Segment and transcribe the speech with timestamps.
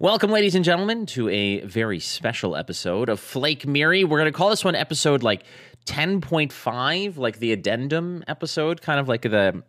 [0.00, 4.02] Welcome, ladies and gentlemen, to a very special episode of Flake Miri.
[4.02, 5.42] We're going to call this one episode like
[5.84, 9.62] 10.5, like the addendum episode, kind of like the,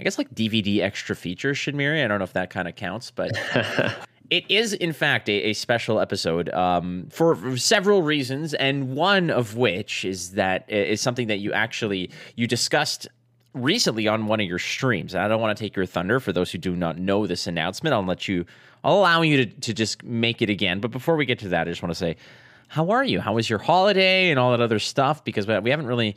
[0.00, 2.02] I guess, like DVD extra features, Miri.
[2.02, 3.30] I don't know if that kind of counts, but
[4.30, 9.30] it is, in fact, a, a special episode um, for, for several reasons, and one
[9.30, 13.06] of which is that is something that you actually you discussed
[13.54, 15.14] recently on one of your streams.
[15.14, 17.46] And I don't want to take your thunder for those who do not know this
[17.46, 17.94] announcement.
[17.94, 18.44] I'll let you
[18.84, 20.80] I'll allow you to, to just make it again.
[20.80, 22.16] But before we get to that, I just want to say,
[22.68, 23.20] how are you?
[23.20, 25.24] How was your holiday and all that other stuff?
[25.24, 26.16] Because we haven't really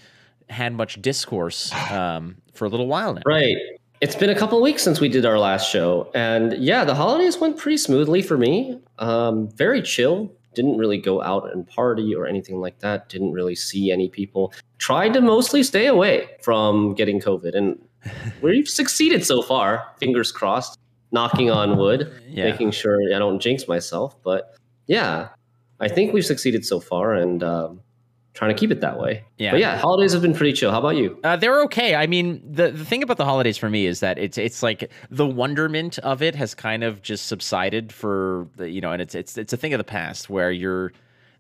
[0.49, 3.21] had much discourse um, for a little while now.
[3.25, 3.55] Right.
[4.01, 6.11] It's been a couple weeks since we did our last show.
[6.13, 8.79] And yeah, the holidays went pretty smoothly for me.
[8.99, 10.31] Um, very chill.
[10.53, 13.07] Didn't really go out and party or anything like that.
[13.09, 14.53] Didn't really see any people.
[14.81, 17.55] Tried to mostly stay away from getting COVID.
[17.55, 17.79] And
[18.41, 19.87] we've succeeded so far.
[19.99, 20.79] Fingers crossed
[21.11, 22.49] knocking on wood, yeah.
[22.49, 24.15] making sure I don't jinx myself.
[24.23, 24.55] But
[24.87, 25.29] yeah,
[25.79, 27.81] I think we've succeeded so far, and um,
[28.33, 29.23] trying to keep it that way.
[29.37, 29.51] Yeah.
[29.51, 30.71] But yeah, holidays have been pretty chill.
[30.71, 31.19] How about you?
[31.23, 31.95] Uh, they're okay.
[31.95, 34.89] I mean, the the thing about the holidays for me is that it's it's like
[35.11, 39.13] the wonderment of it has kind of just subsided for the you know, and it's
[39.13, 40.91] it's it's a thing of the past where you're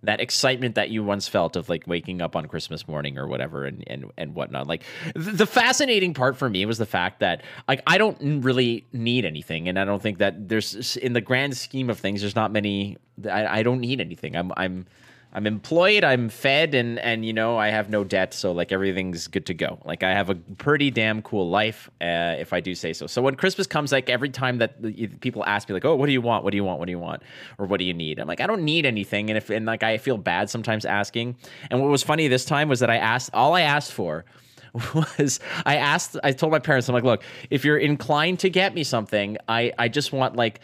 [0.03, 3.65] that excitement that you once felt of like waking up on Christmas morning or whatever
[3.65, 4.67] and and and whatnot.
[4.67, 4.83] Like
[5.15, 9.67] the fascinating part for me was the fact that like I don't really need anything,
[9.67, 12.97] and I don't think that there's in the grand scheme of things, there's not many.
[13.29, 14.35] I, I don't need anything.
[14.35, 14.87] I'm I'm
[15.33, 19.27] I'm employed, I'm fed, and and you know I have no debt, so like everything's
[19.27, 19.79] good to go.
[19.85, 23.07] Like I have a pretty damn cool life, uh, if I do say so.
[23.07, 24.81] So when Christmas comes, like every time that
[25.21, 26.43] people ask me, like, oh, what do you want?
[26.43, 26.79] What do you want?
[26.79, 27.23] What do you want?
[27.57, 28.19] Or what do you need?
[28.19, 31.37] I'm like, I don't need anything, and if and like I feel bad sometimes asking.
[31.69, 34.25] And what was funny this time was that I asked all I asked for
[34.93, 38.73] was I asked I told my parents I'm like look if you're inclined to get
[38.73, 40.61] me something I I just want like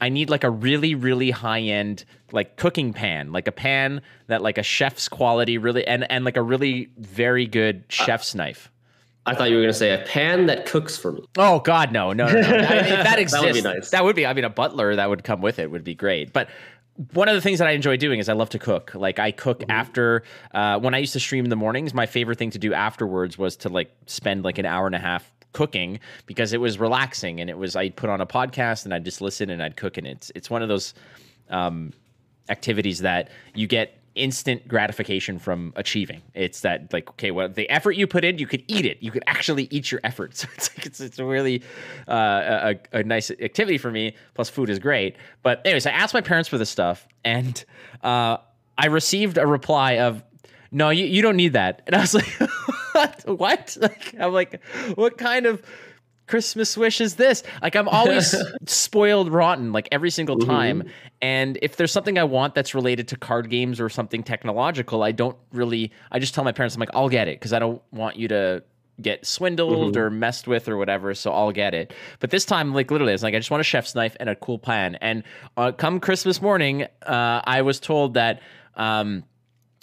[0.00, 4.42] I need like a really, really high end like cooking pan, like a pan that
[4.42, 8.70] like a chef's quality really, and and like a really very good chef's uh, knife.
[9.26, 11.24] I thought you were going to say a pan that cooks for me.
[11.38, 12.40] Oh God, no, no, no.
[12.40, 12.42] no.
[12.42, 13.90] that exists, that would be nice.
[13.90, 14.26] That would be.
[14.26, 16.32] I mean, a butler that would come with it would be great.
[16.32, 16.48] But
[17.12, 18.94] one of the things that I enjoy doing is I love to cook.
[18.94, 19.70] Like I cook mm-hmm.
[19.70, 20.22] after
[20.52, 21.94] uh, when I used to stream in the mornings.
[21.94, 25.00] My favorite thing to do afterwards was to like spend like an hour and a
[25.00, 28.92] half cooking because it was relaxing and it was I'd put on a podcast and
[28.92, 30.92] I'd just listen and I'd cook and it's it's one of those
[31.48, 31.94] um,
[32.50, 36.22] activities that you get instant gratification from achieving.
[36.34, 38.98] It's that like okay, well the effort you put in, you could eat it.
[39.00, 40.34] You could actually eat your effort.
[40.44, 41.62] So it's like, it's, it's really
[42.06, 44.14] uh, a, a nice activity for me.
[44.34, 45.16] Plus food is great.
[45.42, 47.64] But anyways, I asked my parents for this stuff and
[48.02, 48.36] uh,
[48.76, 50.22] I received a reply of
[50.74, 51.82] no, you, you don't need that.
[51.86, 52.28] And I was like,
[52.94, 53.24] what?
[53.44, 53.76] What?
[53.80, 54.62] Like, I'm like,
[54.94, 55.62] what kind of
[56.26, 57.42] Christmas wish is this?
[57.60, 58.34] Like, I'm always
[58.66, 60.50] spoiled rotten, like every single mm-hmm.
[60.50, 60.78] time.
[60.80, 60.88] Mm-hmm.
[61.20, 65.12] And if there's something I want that's related to card games or something technological, I
[65.12, 67.82] don't really, I just tell my parents, I'm like, I'll get it because I don't
[67.92, 68.62] want you to
[69.00, 70.00] get swindled mm-hmm.
[70.00, 71.92] or messed with or whatever, so I'll get it.
[72.20, 74.36] But this time, like literally, it's like I just want a chef's knife and a
[74.36, 74.96] cool pan.
[74.96, 75.24] And
[75.56, 78.40] uh, come Christmas morning, uh, I was told that
[78.76, 79.24] um,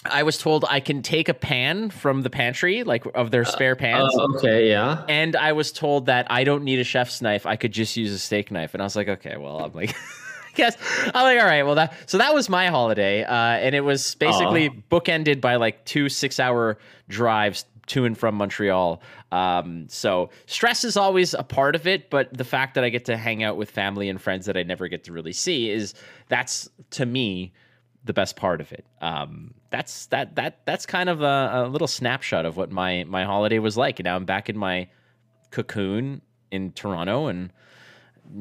[0.06, 3.74] I was told I can take a pan from the pantry, like of their spare
[3.74, 4.16] uh, pans.
[4.16, 5.06] Uh, okay, yeah.
[5.08, 7.46] And I was told that I don't need a chef's knife.
[7.46, 8.74] I could just use a steak knife.
[8.74, 9.96] And I was like, okay, well, I'm like,
[10.56, 10.76] yes.
[11.14, 11.94] I'm like, all right, well, that.
[12.10, 14.84] So that was my holiday, uh, and it was basically Aww.
[14.90, 19.02] bookended by like two six-hour drives to and from Montreal.
[19.32, 23.06] Um, so stress is always a part of it, but the fact that I get
[23.06, 25.94] to hang out with family and friends that I never get to really see is
[26.28, 27.52] that's to me
[28.04, 28.86] the best part of it.
[29.02, 33.24] Um, that's that that that's kind of a, a, little snapshot of what my my
[33.24, 34.00] holiday was like.
[34.00, 34.88] And now I'm back in my
[35.52, 37.52] cocoon in Toronto and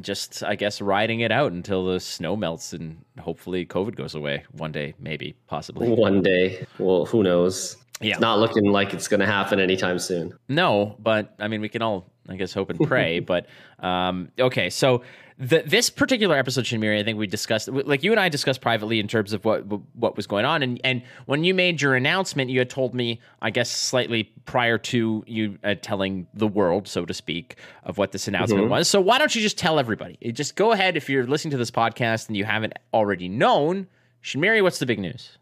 [0.00, 4.44] just I guess riding it out until the snow melts and hopefully COVID goes away
[4.52, 5.88] one day, maybe, possibly.
[5.88, 6.66] One day.
[6.78, 7.76] Well, who knows?
[8.00, 8.12] Yeah.
[8.12, 10.32] It's not looking like it's going to happen anytime soon.
[10.48, 13.20] No, but I mean, we can all, I guess, hope and pray.
[13.20, 13.46] but
[13.80, 15.02] um, okay, so
[15.40, 19.00] the, this particular episode, Shinmiri, I think we discussed, like you and I discussed privately
[19.00, 22.50] in terms of what what was going on, and and when you made your announcement,
[22.50, 27.06] you had told me, I guess, slightly prior to you uh, telling the world, so
[27.06, 28.70] to speak, of what this announcement mm-hmm.
[28.70, 28.88] was.
[28.88, 30.18] So why don't you just tell everybody?
[30.32, 33.86] Just go ahead if you're listening to this podcast and you haven't already known,
[34.22, 35.38] Shinmiri, what's the big news?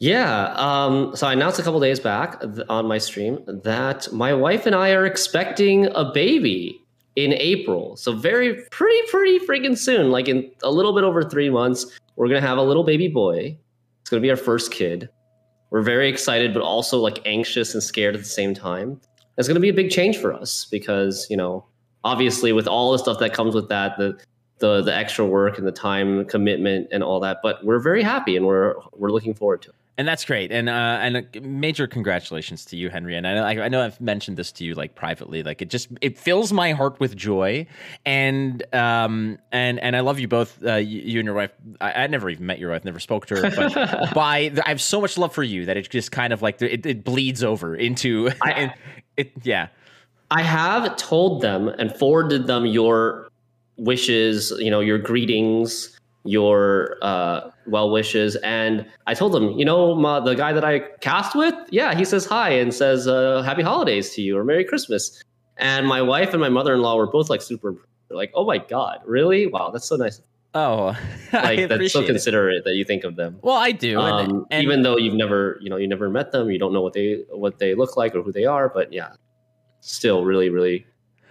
[0.00, 0.54] Yeah.
[0.56, 4.74] Um, so I announced a couple days back on my stream that my wife and
[4.74, 6.80] I are expecting a baby
[7.16, 7.96] in April.
[7.96, 10.10] So very pretty pretty freaking soon.
[10.10, 11.84] Like in a little bit over 3 months,
[12.16, 13.58] we're going to have a little baby boy.
[14.00, 15.10] It's going to be our first kid.
[15.68, 18.98] We're very excited but also like anxious and scared at the same time.
[19.36, 21.66] It's going to be a big change for us because, you know,
[22.04, 24.18] obviously with all the stuff that comes with that, the
[24.60, 27.40] the the extra work and the time commitment and all that.
[27.42, 30.50] But we're very happy and we're we're looking forward to it and that's great.
[30.50, 33.16] And uh, and major congratulations to you henry.
[33.16, 35.42] And I, I know i've mentioned this to you like privately.
[35.42, 37.66] Like it just it fills my heart with joy.
[38.06, 41.52] And um and and i love you both uh, you, you, and your wife.
[41.80, 43.50] I, I never even met your wife never spoke to her.
[43.50, 46.62] But by i have so much love for you that it just kind of like
[46.62, 48.74] it, it bleeds over into I,
[49.16, 49.68] it yeah.
[50.30, 53.28] I have told them and forwarded them your
[53.76, 58.36] wishes you know your greetings your uh, well wishes.
[58.36, 62.04] And I told him, you know, my, the guy that I cast with, yeah, he
[62.04, 65.22] says hi and says uh, happy holidays to you or Merry Christmas.
[65.56, 67.76] And my wife and my mother in law were both like super,
[68.10, 69.46] like, oh my God, really?
[69.46, 70.20] Wow, that's so nice.
[70.52, 70.96] Oh,
[71.32, 72.64] like that's so considerate it.
[72.64, 73.38] that you think of them.
[73.40, 76.32] Well, I do, um, and, and, even though you've never, you know, you never met
[76.32, 78.68] them, you don't know what they what they look like or who they are.
[78.68, 79.12] But yeah,
[79.80, 80.86] still really, really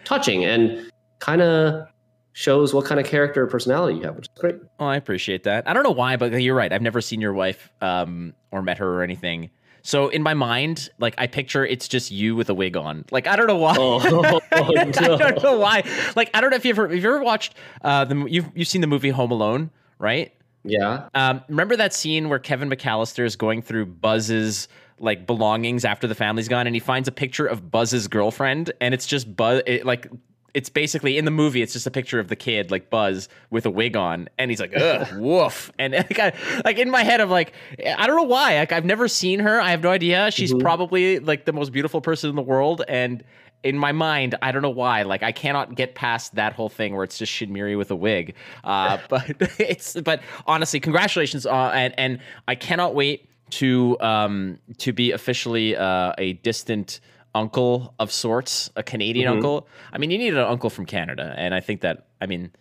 [0.05, 0.89] touching and
[1.19, 1.87] kind of
[2.33, 4.55] shows what kind of character or personality you have, which is great.
[4.79, 5.67] Oh, I appreciate that.
[5.67, 6.71] I don't know why, but you're right.
[6.71, 9.49] I've never seen your wife um, or met her or anything.
[9.81, 13.05] So in my mind, like I picture it's just you with a wig on.
[13.11, 13.75] Like I don't know why.
[13.77, 15.15] Oh, oh, no.
[15.15, 15.83] I don't know why.
[16.15, 18.67] Like I don't know if you ever if you ever watched uh the you've you've
[18.67, 20.33] seen the movie Home Alone, right?
[20.63, 21.07] Yeah.
[21.15, 24.67] Um, remember that scene where Kevin McAllister is going through Buzz's
[24.99, 28.93] like belongings after the family's gone, and he finds a picture of Buzz's girlfriend, and
[28.93, 30.07] it's just Buzz, it, like
[30.53, 33.65] it's basically in the movie it's just a picture of the kid like buzz with
[33.65, 35.71] a wig on and he's like ugh woof.
[35.79, 36.33] And like, I,
[36.65, 37.53] like in my head i'm like
[37.97, 40.31] i don't know why like i've never seen her i have no idea.
[40.31, 40.61] She's mm-hmm.
[40.61, 43.23] probably like the most beautiful person in the world and
[43.63, 46.95] in my mind i don't know why like i cannot get past that whole thing
[46.95, 48.35] where it's just shinmiri with a wig.
[48.63, 54.93] Uh, but it's but honestly congratulations uh, and and i cannot wait to um to
[54.93, 56.99] be officially uh, a distant
[57.35, 59.37] uncle of sorts, a Canadian mm-hmm.
[59.37, 59.67] uncle.
[59.91, 62.07] I mean, you need an uncle from Canada, and I think that.
[62.21, 62.51] I mean,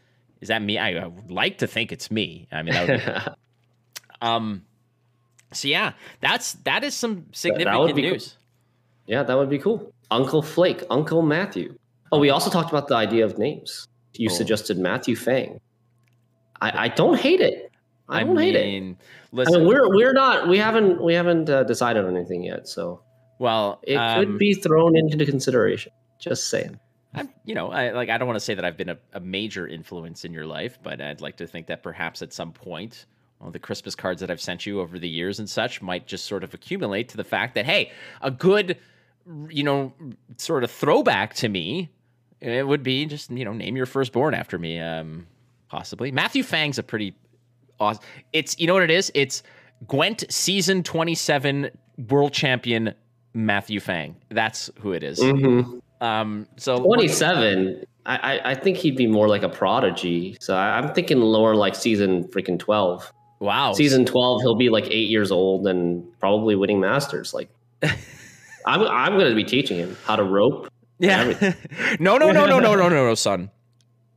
[0.41, 0.79] is that me?
[0.79, 2.49] I would like to think it's me.
[2.53, 3.33] I mean, that would be,
[4.23, 4.65] um.
[5.53, 8.29] So yeah, that's that is some significant news.
[8.29, 8.39] Cool.
[9.07, 9.93] Yeah, that would be cool.
[10.11, 11.79] Uncle Flake, Uncle Matthew.
[12.13, 13.89] Oh, we also talked about the idea of names.
[14.15, 14.35] You oh.
[14.35, 15.61] suggested Matthew Fang.
[16.61, 17.71] I, I don't hate it.
[18.09, 18.97] I, I don't mean, hate it.
[19.33, 22.69] Listen, I mean, we're we're not we haven't we haven't uh, decided on anything yet.
[22.69, 23.03] So
[23.39, 25.93] well, it um, could be thrown into consideration.
[26.19, 26.79] Just saying.
[27.15, 28.11] I'm, you know, I like.
[28.11, 30.79] I don't want to say that I've been a, a, major influence in your life,
[30.83, 33.07] but I'd like to think that perhaps at some point,
[33.41, 36.27] well, the Christmas cards that I've sent you over the years and such might just
[36.27, 38.77] sort of accumulate to the fact that hey, a good,
[39.49, 39.93] you know,
[40.37, 41.89] sort of throwback to me,
[42.41, 45.27] it would be just you know name your firstborn after me, um,
[45.69, 46.13] possibly.
[46.13, 47.15] Matthew Fang's a pretty
[47.81, 48.03] awesome.
[48.35, 49.11] It's you know what it is.
[49.15, 49.43] It's
[49.87, 51.71] Gwent season twenty seven
[52.09, 52.95] world champion
[53.35, 54.17] Matthew Fang.
[54.31, 55.21] That's who it is.
[55.21, 55.79] Mm-hmm.
[56.05, 57.85] Um, so 27.
[58.07, 60.39] I, I think he'd be more like a prodigy.
[60.41, 63.13] So I, am thinking lower like season freaking 12.
[63.41, 63.75] Wow.
[63.75, 67.35] Season 12, he'll be like eight years old and probably winning masters.
[67.35, 67.51] Like,
[67.83, 70.69] I'm, I'm going to be teaching him how to rope.
[70.99, 71.53] Yeah.
[72.01, 73.51] no, no, no, no, no, no, no, no, son.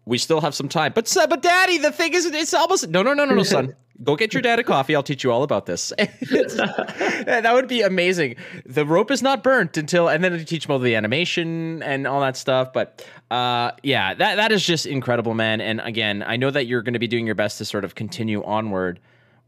[0.06, 0.94] We still have some time.
[0.96, 3.76] But, but daddy, the thing is, it's almost, no, no, no, no, no, son.
[4.04, 4.96] Go get your dad a coffee.
[4.96, 5.94] I'll teach you all about this.
[5.98, 8.36] that would be amazing.
[8.66, 12.22] The rope is not burnt until, and then teach him all the animation and all
[12.22, 12.74] that stuff.
[12.74, 15.62] But uh, yeah, that that is just incredible, man.
[15.62, 17.94] And again, I know that you're going to be doing your best to sort of
[17.94, 19.00] continue onward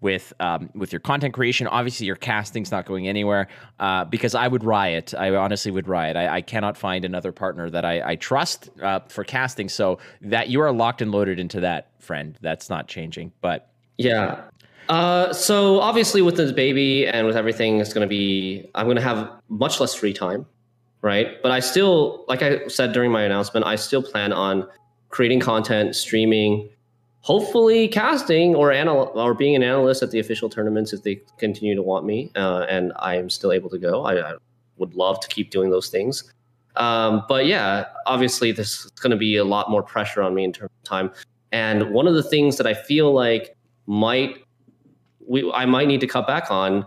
[0.04, 1.66] with um, with your content creation.
[1.66, 3.48] Obviously, your casting's not going anywhere
[3.80, 5.14] uh, because I would riot.
[5.18, 6.16] I honestly would riot.
[6.16, 9.70] I, I cannot find another partner that I, I trust uh, for casting.
[9.70, 12.38] So that you are locked and loaded into that, friend.
[12.42, 13.32] That's not changing.
[13.42, 14.44] But yeah.
[14.90, 18.98] Uh, so obviously, with this baby and with everything, it's going to be I'm going
[18.98, 20.46] to have much less free time,
[21.02, 21.42] right?
[21.42, 24.68] But I still, like I said during my announcement, I still plan on
[25.10, 26.70] creating content, streaming,
[27.24, 31.74] hopefully casting or anal- or being an analyst at the official tournaments if they continue
[31.74, 34.04] to want me, uh, and I am still able to go.
[34.04, 34.34] I, I
[34.78, 36.32] would love to keep doing those things.
[36.76, 40.44] Um, but yeah, obviously, this is going to be a lot more pressure on me
[40.44, 41.12] in terms of time.
[41.52, 44.38] And one of the things that I feel like might
[45.26, 46.86] we I might need to cut back on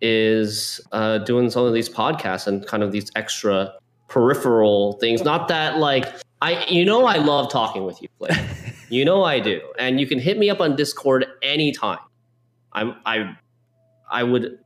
[0.00, 3.72] is uh, doing some of these podcasts and kind of these extra
[4.08, 5.22] peripheral things.
[5.22, 8.36] Not that like I you know I love talking with you, Blake.
[8.90, 11.98] you know I do, and you can hit me up on Discord anytime.
[12.72, 13.36] I'm I
[14.10, 14.58] I would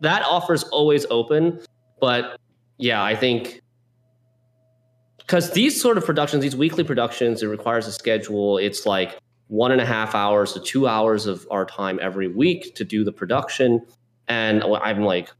[0.00, 1.60] that offer's always open,
[2.00, 2.38] but
[2.78, 3.62] yeah, I think
[5.18, 8.58] because these sort of productions, these weekly productions, it requires a schedule.
[8.58, 12.74] It's like one and a half hours to two hours of our time every week
[12.74, 13.80] to do the production.
[14.28, 15.30] And I'm like,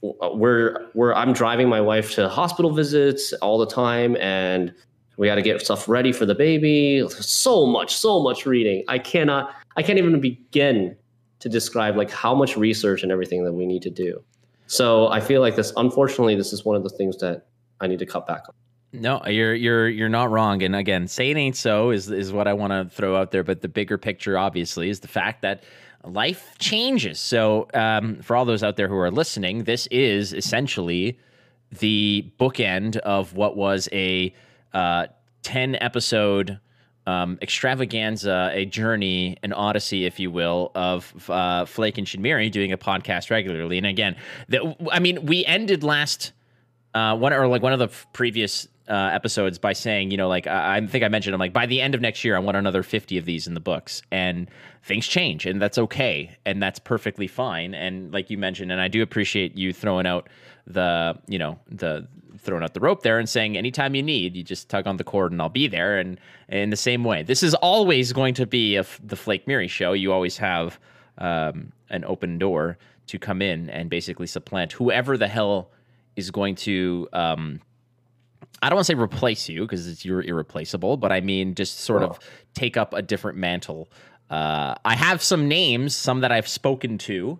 [0.00, 4.72] we're we're I'm driving my wife to hospital visits all the time, and
[5.18, 7.06] We got to get stuff ready for the baby.
[7.10, 8.84] So much, so much reading.
[8.88, 10.96] I cannot, I can't even begin
[11.40, 14.22] to describe like how much research and everything that we need to do.
[14.68, 17.46] So I feel like this, unfortunately, this is one of the things that
[17.80, 18.54] I need to cut back on.
[18.92, 20.62] No, you're you're you're not wrong.
[20.62, 23.42] And again, say it ain't so is is what I want to throw out there.
[23.42, 25.62] But the bigger picture, obviously, is the fact that
[26.04, 27.20] life changes.
[27.20, 31.18] So um, for all those out there who are listening, this is essentially
[31.70, 34.32] the bookend of what was a
[34.72, 35.06] uh,
[35.42, 36.60] ten episode
[37.08, 42.70] um, extravaganza, a journey, an odyssey, if you will, of uh, Flake and Shinmiri doing
[42.70, 43.78] a podcast regularly.
[43.78, 44.14] And again,
[44.48, 46.32] the, I mean, we ended last
[46.92, 50.46] uh, one or like one of the previous uh, episodes by saying, you know, like
[50.46, 52.58] I, I, think I mentioned, I'm like by the end of next year, I want
[52.58, 54.50] another 50 of these in the books, and
[54.82, 57.74] things change, and that's okay, and that's perfectly fine.
[57.74, 60.28] And like you mentioned, and I do appreciate you throwing out
[60.66, 62.06] the, you know, the
[62.40, 65.04] throwing out the rope there and saying anytime you need you just tug on the
[65.04, 66.18] cord and i'll be there and
[66.48, 69.92] in the same way this is always going to be a, the flake miri show
[69.92, 70.78] you always have
[71.18, 75.70] um, an open door to come in and basically supplant whoever the hell
[76.16, 77.60] is going to um,
[78.62, 82.02] I don't want to say replace you because you're irreplaceable, but I mean just sort
[82.02, 82.06] oh.
[82.06, 82.18] of
[82.54, 83.88] take up a different mantle.
[84.30, 87.38] Uh, I have some names, some that I've spoken to,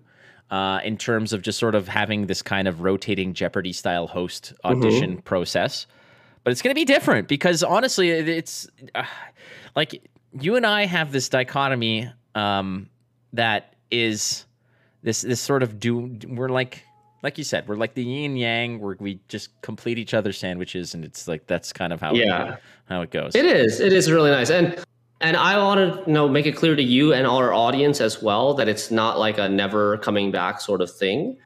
[0.51, 4.53] uh, in terms of just sort of having this kind of rotating Jeopardy style host
[4.65, 5.21] audition mm-hmm.
[5.21, 5.87] process.
[6.45, 9.05] But it's going to be different because honestly, it's uh,
[9.77, 12.89] like you and I have this dichotomy um,
[13.33, 14.47] that is
[15.03, 16.83] this this sort of do we're like
[17.23, 20.95] like you said we're like the yin yang where we just complete each other's sandwiches
[20.95, 23.35] and it's like that's kind of how yeah it, how it goes.
[23.35, 24.83] It is it is really nice and
[25.21, 28.23] and I want to you know make it clear to you and our audience as
[28.23, 31.37] well that it's not like a never coming back sort of thing,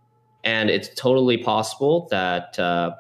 [0.45, 2.95] and it's totally possible that uh,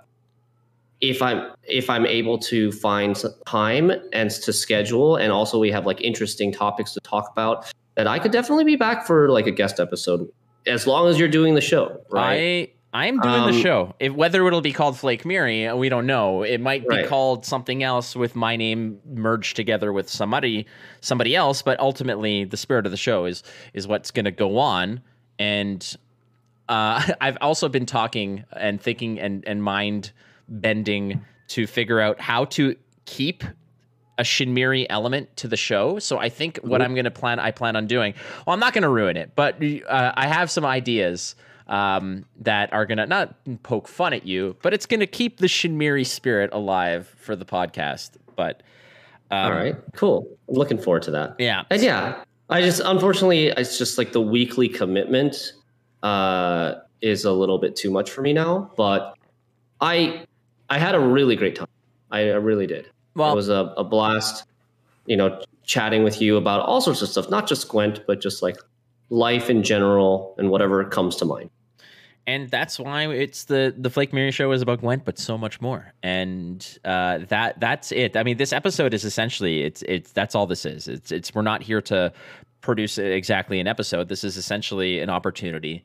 [1.00, 5.84] if I'm if I'm able to find time and to schedule, and also we have
[5.84, 9.50] like interesting topics to talk about, that I could definitely be back for like a
[9.50, 10.30] guest episode
[10.66, 12.00] as long as you're doing the show.
[12.10, 12.70] Right.
[12.70, 13.94] I I'm doing um, the show.
[13.98, 16.42] If, whether it'll be called Flake Miri, we don't know.
[16.42, 20.66] It might be called something else with my name merged together with somebody
[21.00, 21.62] somebody else.
[21.62, 25.00] But ultimately, the spirit of the show is is what's going to go on.
[25.38, 25.96] And
[26.68, 30.12] uh, I've also been talking and thinking and and mind
[30.48, 33.42] bending to figure out how to keep
[34.18, 35.98] a Shinmiri element to the show.
[35.98, 36.82] So I think what mm-hmm.
[36.82, 38.12] I'm going to plan, I plan on doing.
[38.46, 41.34] Well, I'm not going to ruin it, but uh, I have some ideas
[41.68, 46.06] um, that are gonna not poke fun at you, but it's gonna keep the Shinmiri
[46.06, 48.12] spirit alive for the podcast.
[48.36, 48.62] But
[49.30, 50.26] um, all right, cool.
[50.48, 51.36] I'm looking forward to that.
[51.38, 55.52] Yeah, and yeah, I just unfortunately it's just like the weekly commitment
[56.02, 58.70] uh, is a little bit too much for me now.
[58.76, 59.16] But
[59.80, 60.24] I
[60.68, 61.68] I had a really great time.
[62.10, 62.90] I, I really did.
[63.14, 64.44] Well, it was a, a blast.
[65.06, 68.42] You know, chatting with you about all sorts of stuff, not just Gwent, but just
[68.42, 68.56] like
[69.12, 71.50] life in general and whatever comes to mind.
[72.26, 75.60] And that's why it's the the Flake Miri show is about Gwent, but so much
[75.60, 75.92] more.
[76.04, 78.16] And uh, that that's it.
[78.16, 80.86] I mean, this episode is essentially it's it's that's all this is.
[80.86, 82.12] It's it's we're not here to
[82.60, 84.08] produce exactly an episode.
[84.08, 85.84] This is essentially an opportunity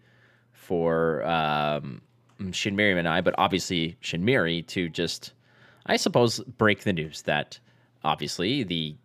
[0.51, 2.01] for um,
[2.39, 5.33] Shinmiri and I, but obviously Shinmiri to just,
[5.87, 7.59] I suppose, break the news that
[8.03, 8.95] obviously the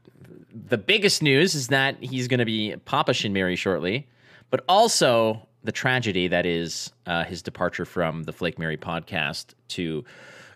[0.54, 4.08] the biggest news is that he's going to be Papa Shinmiri shortly,
[4.50, 10.04] but also the tragedy that is uh, his departure from the Flake Miri podcast to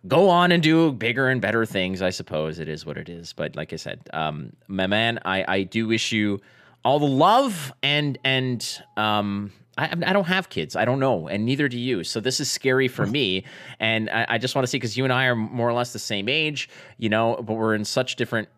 [0.07, 2.03] go on and do bigger and better things.
[2.03, 3.33] I suppose it is what it is.
[3.33, 6.41] But like I said, um, my man, I, I do wish you
[6.85, 10.75] all the love and and um, I, I don't have kids.
[10.77, 12.03] I don't know, and neither do you.
[12.05, 13.45] So this is scary for me.
[13.79, 15.93] And I, I just want to see because you and I are more or less
[15.93, 18.49] the same age, you know, but we're in such different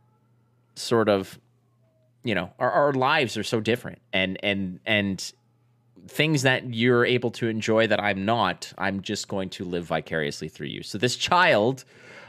[0.78, 1.38] sort of
[2.25, 5.32] you know our, our lives are so different and and and
[6.06, 10.49] things that you're able to enjoy that i'm not i'm just going to live vicariously
[10.49, 11.85] through you so this child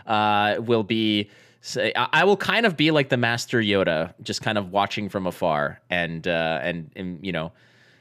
[0.05, 1.29] uh, will be
[1.61, 5.27] say I will kind of be like the master Yoda, just kind of watching from
[5.27, 7.51] afar and uh, and, and you know,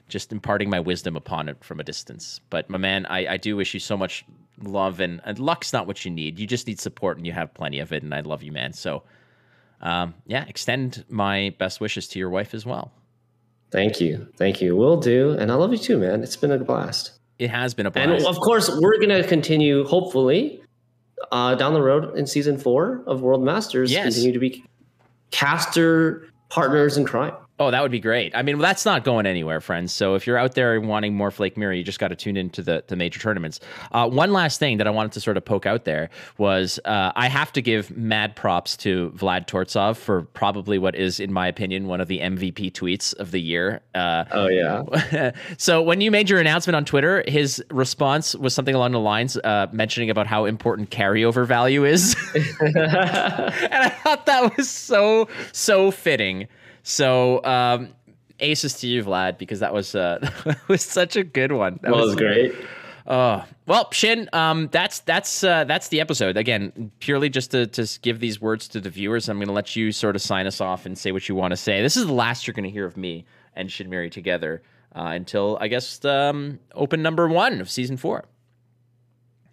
[0.08, 2.40] just imparting my wisdom upon it from a distance.
[2.50, 4.24] But my man, I, I do wish you so much
[4.62, 6.38] love and, and luck's not what you need.
[6.38, 8.02] You just need support and you have plenty of it.
[8.02, 8.72] And I love you, man.
[8.72, 9.02] So
[9.80, 12.92] um, yeah, extend my best wishes to your wife as well.
[13.70, 14.28] Thank you.
[14.36, 14.74] Thank you.
[14.76, 15.32] Will do.
[15.32, 16.22] And I love you too, man.
[16.22, 17.12] It's been a blast.
[17.38, 18.08] It has been a blast.
[18.08, 20.62] And of course, we're going to continue, hopefully,
[21.30, 23.92] uh, down the road in season four of World Masters.
[23.92, 24.14] Yes.
[24.14, 24.64] Continue to be
[25.30, 27.34] caster partners in crime.
[27.60, 28.34] Oh, that would be great.
[28.36, 29.92] I mean, that's not going anywhere, friends.
[29.92, 32.62] So if you're out there wanting more Flake Miri, you just got to tune into
[32.62, 33.58] the, the major tournaments.
[33.90, 37.10] Uh, one last thing that I wanted to sort of poke out there was uh,
[37.16, 41.48] I have to give mad props to Vlad Tortsov for probably what is, in my
[41.48, 43.80] opinion, one of the MVP tweets of the year.
[43.92, 45.32] Uh, oh, yeah.
[45.58, 49.36] so when you made your announcement on Twitter, his response was something along the lines
[49.38, 52.14] uh, mentioning about how important carryover value is.
[52.60, 56.46] and I thought that was so, so fitting
[56.88, 57.90] so um,
[58.40, 60.18] aces to you, Vlad, because that was uh,
[60.68, 61.78] was such a good one.
[61.82, 62.54] That was, was great.
[63.06, 64.28] Oh well, Shin.
[64.32, 66.38] Um, that's that's uh, that's the episode.
[66.38, 69.28] Again, purely just to to give these words to the viewers.
[69.28, 71.52] I'm going to let you sort of sign us off and say what you want
[71.52, 71.82] to say.
[71.82, 74.62] This is the last you're going to hear of me and Shin Miri together
[74.96, 78.24] uh, until I guess um, open number one of season four.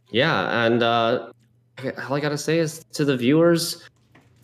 [0.09, 1.31] Yeah, and uh,
[2.07, 3.83] all I got to say is to the viewers,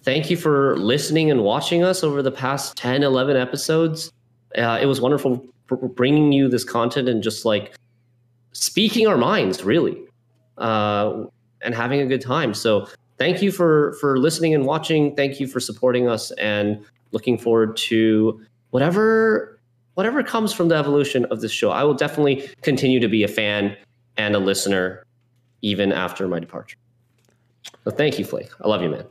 [0.03, 4.11] thank you for listening and watching us over the past 10, 11 episodes.
[4.57, 5.45] Uh, it was wonderful
[5.95, 7.75] bringing you this content and just like
[8.51, 9.97] speaking our minds, really,
[10.57, 11.23] uh,
[11.61, 12.53] and having a good time.
[12.53, 15.15] So thank you for for listening and watching.
[15.15, 18.41] Thank you for supporting us, and looking forward to
[18.71, 19.59] whatever
[19.93, 21.71] whatever comes from the evolution of this show.
[21.71, 23.75] I will definitely continue to be a fan
[24.17, 25.05] and a listener
[25.61, 26.77] even after my departure.
[27.83, 28.49] So thank you, Flake.
[28.61, 29.05] I love you, man.